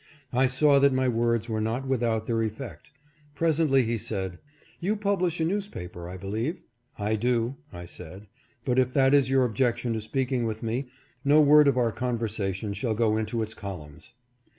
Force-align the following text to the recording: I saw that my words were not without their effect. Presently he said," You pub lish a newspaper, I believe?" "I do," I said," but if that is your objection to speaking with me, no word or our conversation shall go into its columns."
I 0.33 0.47
saw 0.47 0.79
that 0.79 0.91
my 0.93 1.07
words 1.07 1.47
were 1.47 1.61
not 1.61 1.87
without 1.87 2.25
their 2.25 2.41
effect. 2.41 2.89
Presently 3.35 3.83
he 3.83 3.99
said," 3.99 4.39
You 4.81 4.95
pub 4.95 5.21
lish 5.21 5.39
a 5.39 5.45
newspaper, 5.45 6.09
I 6.09 6.17
believe?" 6.17 6.59
"I 7.11 7.15
do," 7.15 7.57
I 7.71 7.85
said," 7.85 8.25
but 8.65 8.79
if 8.79 8.91
that 8.93 9.13
is 9.13 9.29
your 9.29 9.45
objection 9.45 9.93
to 9.93 10.01
speaking 10.01 10.45
with 10.47 10.63
me, 10.63 10.87
no 11.23 11.39
word 11.39 11.67
or 11.67 11.77
our 11.79 11.91
conversation 11.91 12.73
shall 12.73 12.95
go 12.95 13.15
into 13.15 13.43
its 13.43 13.53
columns." 13.53 14.13